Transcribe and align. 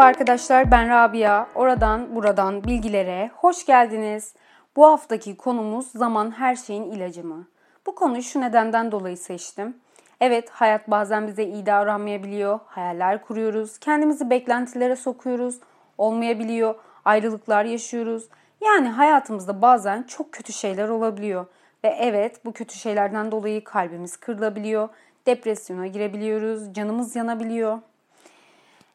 Merhaba 0.00 0.18
arkadaşlar 0.18 0.70
ben 0.70 0.88
Rabia. 0.88 1.46
Oradan 1.54 2.14
buradan 2.14 2.64
bilgilere 2.64 3.30
hoş 3.36 3.66
geldiniz. 3.66 4.34
Bu 4.76 4.86
haftaki 4.86 5.36
konumuz 5.36 5.90
zaman 5.90 6.30
her 6.30 6.56
şeyin 6.56 6.82
ilacı 6.82 7.24
mı? 7.24 7.48
Bu 7.86 7.94
konuyu 7.94 8.22
şu 8.22 8.40
nedenden 8.40 8.92
dolayı 8.92 9.16
seçtim. 9.16 9.76
Evet 10.20 10.50
hayat 10.50 10.90
bazen 10.90 11.26
bize 11.26 11.44
iyi 11.44 11.66
davranmayabiliyor. 11.66 12.60
Hayaller 12.66 13.22
kuruyoruz. 13.22 13.78
Kendimizi 13.78 14.30
beklentilere 14.30 14.96
sokuyoruz. 14.96 15.60
Olmayabiliyor. 15.98 16.74
Ayrılıklar 17.04 17.64
yaşıyoruz. 17.64 18.28
Yani 18.64 18.88
hayatımızda 18.88 19.62
bazen 19.62 20.02
çok 20.02 20.32
kötü 20.32 20.52
şeyler 20.52 20.88
olabiliyor. 20.88 21.46
Ve 21.84 21.88
evet 21.88 22.44
bu 22.44 22.52
kötü 22.52 22.74
şeylerden 22.78 23.32
dolayı 23.32 23.64
kalbimiz 23.64 24.16
kırılabiliyor. 24.16 24.88
Depresyona 25.26 25.86
girebiliyoruz. 25.86 26.74
Canımız 26.74 27.16
yanabiliyor. 27.16 27.78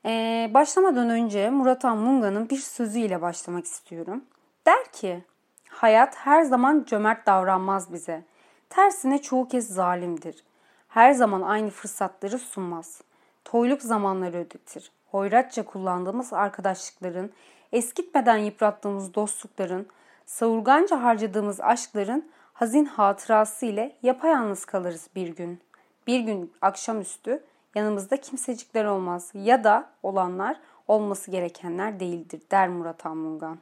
Ee, 0.08 0.52
başlamadan 0.54 1.10
önce 1.10 1.50
Murat 1.50 1.86
Anmunga'nın 1.86 2.50
bir 2.50 2.58
sözüyle 2.58 3.22
başlamak 3.22 3.66
istiyorum. 3.66 4.24
Der 4.66 4.92
ki, 4.92 5.24
hayat 5.70 6.16
her 6.16 6.44
zaman 6.44 6.86
cömert 6.88 7.26
davranmaz 7.26 7.94
bize. 7.94 8.24
Tersine 8.70 9.22
çoğu 9.22 9.48
kez 9.48 9.68
zalimdir. 9.68 10.44
Her 10.88 11.12
zaman 11.12 11.42
aynı 11.42 11.70
fırsatları 11.70 12.40
sunmaz. 12.40 13.02
Toyluk 13.46 13.82
zamanları 13.82 14.38
ödetir. 14.38 14.92
Hoyratça 15.12 15.66
kullandığımız 15.66 16.34
arkadaşlıkların, 16.34 17.32
eskitmeden 17.72 18.38
yıprattığımız 18.38 19.14
dostlukların, 19.14 19.88
savurganca 20.26 21.04
harcadığımız 21.04 21.62
aşkların 21.62 22.30
hazin 22.54 22.86
hatırası 22.86 23.66
ile 23.66 23.96
yapayalnız 24.04 24.66
kalırız 24.66 25.08
bir 25.16 25.28
gün. 25.28 25.62
Bir 26.08 26.20
gün 26.20 26.54
akşamüstü 26.62 27.44
yanımızda 27.76 28.18
kimsecikler 28.18 28.86
olmaz 28.86 29.32
ya 29.34 29.64
da 29.64 29.90
olanlar 30.04 30.60
olması 30.88 31.32
gerekenler 31.32 32.00
değildir 32.00 32.42
der 32.52 32.70
Murat 32.70 33.06
Anmungan. 33.06 33.58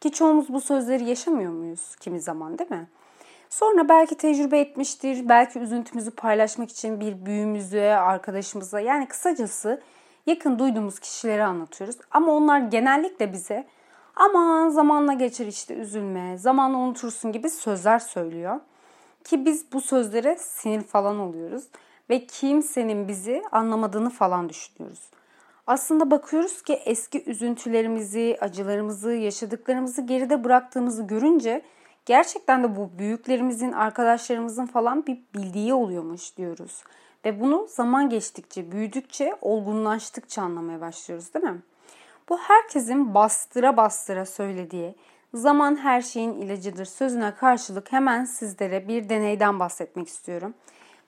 Ki 0.00 0.12
çoğumuz 0.12 0.48
bu 0.48 0.60
sözleri 0.60 1.04
yaşamıyor 1.04 1.52
muyuz 1.52 1.96
kimi 1.96 2.20
zaman 2.20 2.58
değil 2.58 2.70
mi? 2.70 2.88
Sonra 3.50 3.88
belki 3.88 4.14
tecrübe 4.14 4.60
etmiştir, 4.60 5.28
belki 5.28 5.58
üzüntümüzü 5.58 6.10
paylaşmak 6.10 6.70
için 6.70 7.00
bir 7.00 7.26
büyüğümüze, 7.26 7.96
arkadaşımıza 7.96 8.80
yani 8.80 9.08
kısacası 9.08 9.80
yakın 10.26 10.58
duyduğumuz 10.58 10.98
kişileri 10.98 11.44
anlatıyoruz. 11.44 11.96
Ama 12.10 12.32
onlar 12.32 12.60
genellikle 12.60 13.32
bize 13.32 13.66
aman 14.16 14.68
zamanla 14.68 15.12
geçer 15.12 15.46
işte 15.46 15.74
üzülme, 15.74 16.38
zamanla 16.38 16.78
unutursun 16.78 17.32
gibi 17.32 17.50
sözler 17.50 17.98
söylüyor. 17.98 18.60
Ki 19.24 19.44
biz 19.44 19.72
bu 19.72 19.80
sözlere 19.80 20.36
sinir 20.36 20.82
falan 20.82 21.18
oluyoruz 21.18 21.64
ve 22.10 22.26
kimsenin 22.26 23.08
bizi 23.08 23.42
anlamadığını 23.52 24.10
falan 24.10 24.48
düşünüyoruz. 24.48 25.10
Aslında 25.66 26.10
bakıyoruz 26.10 26.62
ki 26.62 26.74
eski 26.74 27.24
üzüntülerimizi, 27.30 28.38
acılarımızı, 28.40 29.12
yaşadıklarımızı 29.12 30.02
geride 30.02 30.44
bıraktığımızı 30.44 31.02
görünce 31.02 31.62
gerçekten 32.06 32.64
de 32.64 32.76
bu 32.76 32.90
büyüklerimizin, 32.98 33.72
arkadaşlarımızın 33.72 34.66
falan 34.66 35.06
bir 35.06 35.18
bildiği 35.34 35.74
oluyormuş 35.74 36.36
diyoruz. 36.36 36.82
Ve 37.24 37.40
bunu 37.40 37.66
zaman 37.70 38.08
geçtikçe, 38.08 38.72
büyüdükçe, 38.72 39.36
olgunlaştıkça 39.40 40.42
anlamaya 40.42 40.80
başlıyoruz 40.80 41.34
değil 41.34 41.44
mi? 41.44 41.62
Bu 42.28 42.38
herkesin 42.38 43.14
bastıra 43.14 43.76
bastıra 43.76 44.26
söylediği 44.26 44.94
zaman 45.34 45.76
her 45.76 46.00
şeyin 46.00 46.32
ilacıdır 46.32 46.84
sözüne 46.84 47.34
karşılık 47.34 47.92
hemen 47.92 48.24
sizlere 48.24 48.88
bir 48.88 49.08
deneyden 49.08 49.58
bahsetmek 49.58 50.08
istiyorum. 50.08 50.54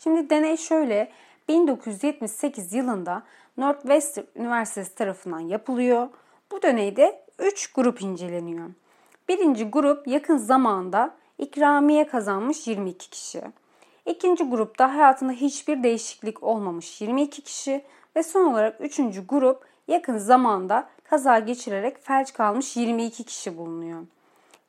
Şimdi 0.03 0.31
deney 0.31 0.57
şöyle 0.57 1.13
1978 1.49 2.73
yılında 2.73 3.23
Northwestern 3.57 4.25
Üniversitesi 4.37 4.95
tarafından 4.95 5.41
yapılıyor. 5.41 6.09
Bu 6.53 6.63
deneyde 6.63 7.25
3 7.39 7.73
grup 7.73 8.03
inceleniyor. 8.03 8.67
Birinci 9.29 9.65
grup 9.65 10.09
yakın 10.09 10.37
zamanda 10.37 11.15
ikramiye 11.39 12.07
kazanmış 12.07 12.67
22 12.67 13.11
kişi. 13.11 13.43
İkinci 14.07 14.45
grupta 14.45 14.95
hayatında 14.95 15.33
hiçbir 15.33 15.83
değişiklik 15.83 16.43
olmamış 16.43 17.01
22 17.01 17.43
kişi 17.43 17.85
ve 18.17 18.23
son 18.23 18.45
olarak 18.45 18.81
üçüncü 18.81 19.27
grup 19.27 19.65
yakın 19.89 20.19
zamanda 20.19 20.89
kaza 21.05 21.39
geçirerek 21.39 22.05
felç 22.05 22.33
kalmış 22.33 22.77
22 22.77 23.25
kişi 23.25 23.59
bulunuyor. 23.59 24.03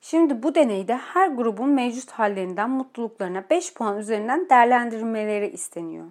Şimdi 0.06 0.44
bu 0.44 0.56
deneyde 0.56 0.96
her 0.96 1.28
grubun 1.28 1.69
mevcut 1.69 2.12
hallerinden 2.12 2.69
mutluluklarına 2.69 3.44
5 3.50 3.74
puan 3.74 3.97
üzerinden 3.97 4.50
değerlendirmeleri 4.50 5.47
isteniyor. 5.47 6.06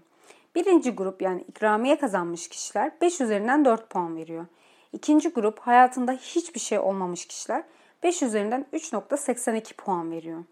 Birinci 0.55 0.91
grup 0.91 1.23
yani 1.23 1.45
ikramiye 1.49 1.99
kazanmış 1.99 2.49
kişiler 2.49 2.93
5 3.01 3.21
üzerinden 3.21 3.65
4 3.65 3.91
puan 3.91 4.17
veriyor. 4.17 4.47
İkinci 4.93 5.29
grup 5.29 5.59
hayatında 5.59 6.13
hiçbir 6.13 6.61
şey 6.61 6.79
olmamış 6.79 7.27
kişiler 7.27 7.65
5 8.03 8.23
üzerinden 8.23 8.67
3.82 8.73 9.75
puan 9.75 10.11
veriyor. 10.11 10.45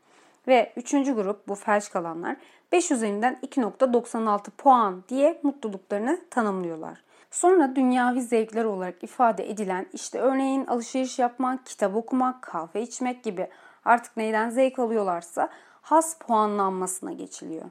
Ve 0.48 0.72
üçüncü 0.76 1.14
grup 1.14 1.48
bu 1.48 1.54
felç 1.54 1.90
kalanlar 1.90 2.36
5 2.72 2.90
üzerinden 2.90 3.38
2.96 3.46 4.50
puan 4.50 5.04
diye 5.08 5.40
mutluluklarını 5.42 6.20
tanımlıyorlar. 6.30 7.02
Sonra 7.30 7.76
dünyavi 7.76 8.22
zevkler 8.22 8.64
olarak 8.64 9.04
ifade 9.04 9.50
edilen 9.50 9.86
işte 9.92 10.18
örneğin 10.18 10.66
alışveriş 10.66 11.18
yapmak, 11.18 11.66
kitap 11.66 11.96
okumak, 11.96 12.42
kahve 12.42 12.82
içmek 12.82 13.24
gibi 13.24 13.48
artık 13.84 14.16
neyden 14.16 14.50
zevk 14.50 14.78
alıyorlarsa 14.78 15.48
has 15.82 16.18
puanlanmasına 16.18 17.12
geçiliyor. 17.12 17.64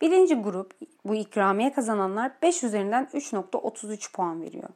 Birinci 0.00 0.34
grup 0.34 0.72
bu 1.04 1.14
ikramiye 1.14 1.72
kazananlar 1.72 2.32
5 2.42 2.64
üzerinden 2.64 3.08
3.33 3.14 4.12
puan 4.12 4.42
veriyor. 4.42 4.68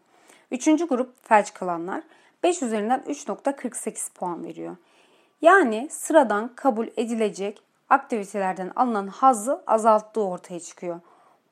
Üçüncü 0.51 0.89
grup 0.89 1.29
felç 1.29 1.55
kalanlar 1.55 2.03
5 2.43 2.63
üzerinden 2.63 3.01
3.48 3.01 4.13
puan 4.15 4.45
veriyor. 4.45 4.77
Yani 5.43 5.89
sıradan 5.91 6.51
kabul 6.55 6.87
edilecek 6.97 7.63
aktivitelerden 7.89 8.73
alınan 8.77 9.07
hazzı 9.07 9.63
azalttığı 9.67 10.25
ortaya 10.25 10.61
çıkıyor. 10.61 11.01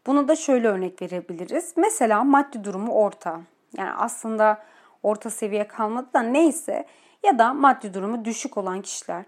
Bunu 0.08 0.28
da 0.28 0.36
şöyle 0.36 0.68
örnek 0.68 1.02
verebiliriz. 1.02 1.72
Mesela 1.76 2.24
maddi 2.24 2.64
durumu 2.64 2.92
orta. 2.92 3.40
Yani 3.76 3.90
aslında 3.92 4.62
orta 5.02 5.30
seviye 5.30 5.68
kalmadı 5.68 6.08
da 6.14 6.20
neyse 6.22 6.86
ya 7.22 7.38
da 7.38 7.54
maddi 7.54 7.94
durumu 7.94 8.24
düşük 8.24 8.58
olan 8.58 8.82
kişiler 8.82 9.24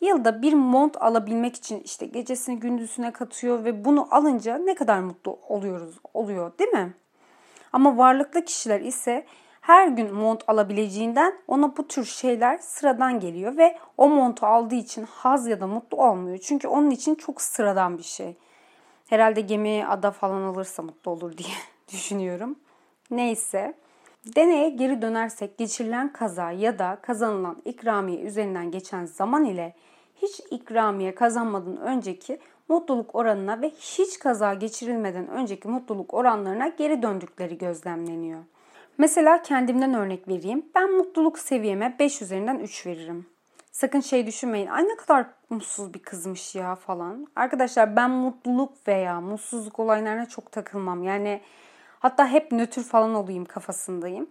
yılda 0.00 0.42
bir 0.42 0.52
mont 0.54 1.02
alabilmek 1.02 1.56
için 1.56 1.80
işte 1.80 2.06
gecesini 2.06 2.60
gündüzüne 2.60 3.12
katıyor 3.12 3.64
ve 3.64 3.84
bunu 3.84 4.08
alınca 4.10 4.58
ne 4.58 4.74
kadar 4.74 4.98
mutlu 4.98 5.38
oluyoruz 5.48 5.98
oluyor 6.14 6.58
değil 6.58 6.70
mi? 6.70 6.94
Ama 7.72 7.96
varlıklı 7.96 8.44
kişiler 8.44 8.80
ise 8.80 9.26
her 9.60 9.88
gün 9.88 10.14
mont 10.14 10.44
alabileceğinden 10.46 11.34
ona 11.48 11.76
bu 11.76 11.88
tür 11.88 12.04
şeyler 12.04 12.58
sıradan 12.58 13.20
geliyor 13.20 13.56
ve 13.56 13.78
o 13.96 14.08
montu 14.08 14.46
aldığı 14.46 14.74
için 14.74 15.06
haz 15.10 15.46
ya 15.46 15.60
da 15.60 15.66
mutlu 15.66 15.96
olmuyor. 15.96 16.38
Çünkü 16.38 16.68
onun 16.68 16.90
için 16.90 17.14
çok 17.14 17.42
sıradan 17.42 17.98
bir 17.98 18.02
şey. 18.02 18.36
Herhalde 19.14 19.40
gemi 19.40 19.86
ada 19.86 20.10
falan 20.10 20.42
alırsa 20.42 20.82
mutlu 20.82 21.10
olur 21.10 21.38
diye 21.38 21.54
düşünüyorum. 21.92 22.58
Neyse. 23.10 23.74
Deneye 24.36 24.70
geri 24.70 25.02
dönersek 25.02 25.58
geçirilen 25.58 26.12
kaza 26.12 26.50
ya 26.50 26.78
da 26.78 26.98
kazanılan 27.02 27.62
ikramiye 27.64 28.20
üzerinden 28.20 28.70
geçen 28.70 29.04
zaman 29.04 29.44
ile 29.44 29.74
hiç 30.22 30.40
ikramiye 30.50 31.14
kazanmadan 31.14 31.76
önceki 31.76 32.38
mutluluk 32.68 33.14
oranına 33.14 33.60
ve 33.60 33.70
hiç 33.70 34.18
kaza 34.18 34.54
geçirilmeden 34.54 35.28
önceki 35.28 35.68
mutluluk 35.68 36.14
oranlarına 36.14 36.68
geri 36.68 37.02
döndükleri 37.02 37.58
gözlemleniyor. 37.58 38.40
Mesela 38.98 39.42
kendimden 39.42 39.94
örnek 39.94 40.28
vereyim. 40.28 40.66
Ben 40.74 40.92
mutluluk 40.92 41.38
seviyeme 41.38 41.96
5 41.98 42.22
üzerinden 42.22 42.58
3 42.58 42.86
veririm. 42.86 43.26
Sakın 43.72 44.00
şey 44.00 44.26
düşünmeyin. 44.26 44.66
Ay 44.66 44.84
ne 44.84 44.96
kadar 44.96 45.26
mutsuz 45.54 45.94
bir 45.94 45.98
kızmış 45.98 46.54
ya 46.54 46.74
falan. 46.74 47.26
Arkadaşlar 47.36 47.96
ben 47.96 48.10
mutluluk 48.10 48.88
veya 48.88 49.20
mutsuzluk 49.20 49.78
olaylarına 49.78 50.26
çok 50.26 50.52
takılmam. 50.52 51.02
Yani 51.02 51.40
hatta 51.98 52.28
hep 52.28 52.52
nötr 52.52 52.80
falan 52.80 53.14
olayım 53.14 53.44
kafasındayım. 53.44 54.26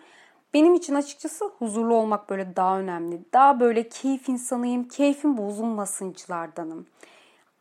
Benim 0.54 0.74
için 0.74 0.96
açıkçası 0.96 1.46
huzurlu 1.46 1.96
olmak 1.96 2.30
böyle 2.30 2.56
daha 2.56 2.80
önemli. 2.80 3.22
Daha 3.34 3.60
böyle 3.60 3.90
keyif 3.90 4.30
insanıyım. 4.30 4.88
Keyfim 4.88 5.38
bozulmasıncılardanım. 5.38 6.86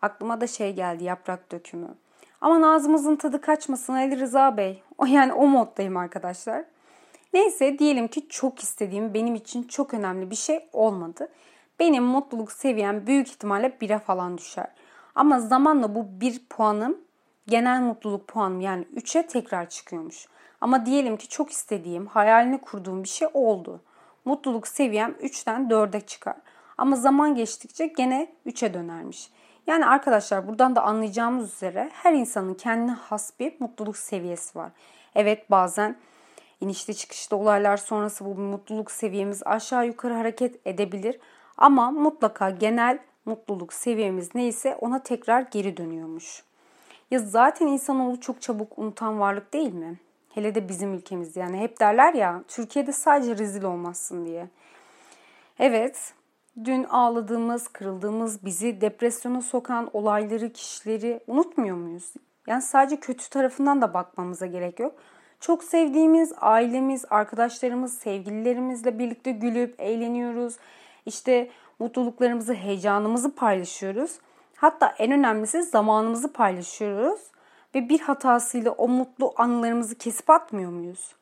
Aklıma 0.03 0.41
da 0.41 0.47
şey 0.47 0.75
geldi 0.75 1.05
yaprak 1.05 1.53
dökümü. 1.53 1.89
Ama 2.41 2.75
ağzımızın 2.75 3.17
tadı 3.17 3.41
kaçmasın 3.41 3.93
Ali 3.93 4.21
Rıza 4.21 4.57
Bey. 4.57 4.83
O 4.99 5.07
yani 5.07 5.33
o 5.33 5.47
moddayım 5.47 5.97
arkadaşlar. 5.97 6.65
Neyse 7.33 7.79
diyelim 7.79 8.09
ki 8.09 8.29
çok 8.29 8.61
istediğim 8.61 9.15
benim 9.15 9.35
için 9.35 9.63
çok 9.63 9.95
önemli 9.95 10.31
bir 10.31 10.37
şey 10.37 10.69
olmadı 10.73 11.29
benim 11.81 12.05
mutluluk 12.05 12.53
seviyem 12.53 13.07
büyük 13.07 13.29
ihtimalle 13.29 13.67
1'e 13.67 13.99
falan 13.99 14.39
düşer. 14.39 14.67
Ama 15.15 15.41
zamanla 15.41 15.95
bu 15.95 16.21
1 16.21 16.47
puanım 16.51 16.99
genel 17.47 17.81
mutluluk 17.81 18.29
puanım 18.29 18.61
yani 18.61 18.85
3'e 18.85 19.27
tekrar 19.27 19.69
çıkıyormuş. 19.69 20.27
Ama 20.61 20.87
diyelim 20.87 21.17
ki 21.17 21.29
çok 21.29 21.51
istediğim, 21.51 22.07
hayalini 22.07 22.61
kurduğum 22.61 23.03
bir 23.03 23.09
şey 23.09 23.29
oldu. 23.35 23.81
Mutluluk 24.25 24.69
seviyem 24.69 25.11
3'ten 25.23 25.69
4'e 25.69 26.01
çıkar. 26.01 26.37
Ama 26.79 26.97
zaman 26.97 27.35
geçtikçe 27.35 27.87
gene 27.87 28.33
3'e 28.47 28.75
dönermiş. 28.75 29.31
Yani 29.67 29.87
arkadaşlar 29.87 30.49
buradan 30.49 30.77
da 30.77 30.83
anlayacağımız 30.83 31.53
üzere 31.55 31.91
her 31.93 32.13
insanın 32.13 32.55
kendine 32.55 32.93
has 32.93 33.33
bir 33.41 33.55
mutluluk 33.61 33.97
seviyesi 33.97 34.59
var. 34.59 34.71
Evet 35.15 35.51
bazen 35.51 35.97
İnişli 36.63 36.95
çıkışlı 36.95 37.37
olaylar 37.37 37.77
sonrası 37.77 38.25
bu 38.25 38.35
mutluluk 38.35 38.91
seviyemiz 38.91 39.43
aşağı 39.45 39.87
yukarı 39.87 40.15
hareket 40.15 40.67
edebilir. 40.67 41.19
Ama 41.57 41.91
mutlaka 41.91 42.51
genel 42.51 42.99
mutluluk 43.25 43.73
seviyemiz 43.73 44.35
neyse 44.35 44.77
ona 44.81 45.03
tekrar 45.03 45.41
geri 45.41 45.77
dönüyormuş. 45.77 46.43
Ya 47.11 47.19
zaten 47.19 47.67
insanoğlu 47.67 48.21
çok 48.21 48.43
çabuk 48.43 48.79
unutan 48.79 49.21
varlık 49.21 49.53
değil 49.53 49.75
mi? 49.75 49.99
Hele 50.35 50.55
de 50.55 50.69
bizim 50.69 50.95
ülkemiz 50.95 51.37
yani 51.37 51.59
hep 51.59 51.81
derler 51.81 52.15
ya 52.15 52.43
Türkiye'de 52.49 52.93
sadece 52.93 53.39
rezil 53.39 53.63
olmazsın 53.63 54.27
diye. 54.27 54.49
Evet, 55.59 56.15
dün 56.65 56.85
ağladığımız, 56.85 57.69
kırıldığımız, 57.69 58.45
bizi 58.45 58.81
depresyona 58.81 59.41
sokan 59.43 59.91
olayları, 59.93 60.53
kişileri 60.53 61.21
unutmuyor 61.27 61.77
muyuz? 61.77 62.13
Yani 62.47 62.63
sadece 62.63 63.01
kötü 63.01 63.31
tarafından 63.31 63.83
da 63.83 63.95
bakmamıza 63.95 64.47
gerek 64.47 64.81
yok. 64.81 64.95
Çok 65.41 65.65
sevdiğimiz 65.65 66.33
ailemiz, 66.37 67.05
arkadaşlarımız, 67.11 67.99
sevgililerimizle 67.99 68.99
birlikte 68.99 69.33
gülüp 69.33 69.81
eğleniyoruz. 69.81 70.57
İşte 71.07 71.51
mutluluklarımızı, 71.79 72.55
heyecanımızı 72.55 73.35
paylaşıyoruz. 73.35 74.19
Hatta 74.57 74.95
en 74.99 75.13
önemlisi 75.13 75.63
zamanımızı 75.63 76.33
paylaşıyoruz 76.33 77.21
ve 77.75 77.89
bir 77.89 78.01
hatasıyla 78.01 78.71
o 78.71 78.89
mutlu 78.89 79.33
anılarımızı 79.37 79.99
kesip 79.99 80.31
atmıyor 80.31 80.71
muyuz? 80.71 81.15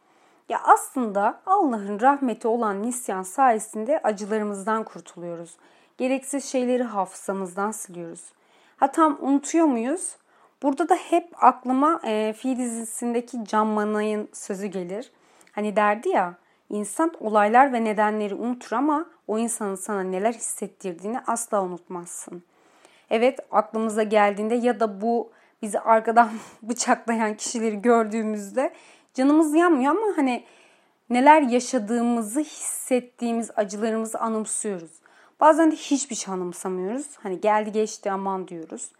Ya 0.48 0.60
aslında 0.64 1.40
Allah'ın 1.46 2.00
rahmeti 2.00 2.48
olan 2.48 2.82
nisyan 2.82 3.22
sayesinde 3.22 4.00
acılarımızdan 4.02 4.84
kurtuluyoruz. 4.84 5.56
Gereksiz 5.98 6.44
şeyleri 6.44 6.82
hafızamızdan 6.82 7.70
siliyoruz. 7.70 8.32
Ha 8.76 8.92
tam 8.92 9.18
unutuyor 9.20 9.66
muyuz? 9.66 10.16
Burada 10.62 10.88
da 10.88 10.94
hep 10.94 11.44
aklıma 11.44 12.00
e, 12.04 12.32
Fi 12.32 12.56
dizisindeki 12.56 13.44
Can 13.44 13.66
Manay'ın 13.66 14.28
sözü 14.32 14.66
gelir. 14.66 15.12
Hani 15.52 15.76
derdi 15.76 16.08
ya 16.08 16.34
insan 16.70 17.12
olaylar 17.20 17.72
ve 17.72 17.84
nedenleri 17.84 18.34
unutur 18.34 18.72
ama 18.72 19.06
o 19.26 19.38
insanın 19.38 19.74
sana 19.74 20.02
neler 20.02 20.32
hissettirdiğini 20.32 21.20
asla 21.26 21.62
unutmazsın. 21.62 22.42
Evet 23.10 23.38
aklımıza 23.50 24.02
geldiğinde 24.02 24.54
ya 24.54 24.80
da 24.80 25.00
bu 25.00 25.30
bizi 25.62 25.80
arkadan 25.80 26.30
bıçaklayan 26.62 27.36
kişileri 27.36 27.82
gördüğümüzde 27.82 28.72
canımız 29.14 29.54
yanmıyor 29.54 29.90
ama 29.90 30.16
hani 30.16 30.44
neler 31.10 31.42
yaşadığımızı 31.42 32.40
hissettiğimiz 32.40 33.50
acılarımızı 33.56 34.18
anımsıyoruz. 34.18 34.90
Bazen 35.40 35.70
de 35.70 35.76
hiçbir 35.76 36.16
şey 36.16 36.34
anımsamıyoruz. 36.34 37.06
Hani 37.22 37.40
geldi 37.40 37.72
geçti 37.72 38.10
aman 38.10 38.48
diyoruz. 38.48 38.92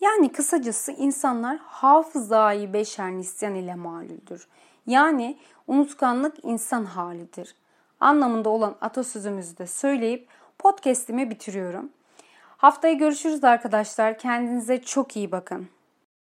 Yani 0.00 0.32
kısacası 0.32 0.92
insanlar 0.92 1.58
hafızayı 1.58 2.72
beşer 2.72 3.12
nisyan 3.12 3.54
ile 3.54 3.74
malüldür. 3.74 4.48
Yani 4.86 5.38
unutkanlık 5.66 6.44
insan 6.44 6.84
halidir. 6.84 7.54
Anlamında 8.00 8.48
olan 8.48 8.76
atasözümüzü 8.80 9.58
de 9.58 9.66
söyleyip 9.66 10.28
podcast'imi 10.58 11.30
bitiriyorum. 11.30 11.90
Haftaya 12.56 12.94
görüşürüz 12.94 13.44
arkadaşlar. 13.44 14.18
Kendinize 14.18 14.82
çok 14.82 15.16
iyi 15.16 15.32
bakın. 15.32 15.68